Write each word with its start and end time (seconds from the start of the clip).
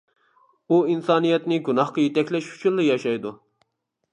ئۇ 0.69 0.77
ئىنسانىيەتنى 0.93 1.59
گۇناھقا 1.67 2.05
يېتەكلەش 2.07 2.51
ئۈچۈنلا 2.55 2.87
ياشايدۇ. 2.89 3.35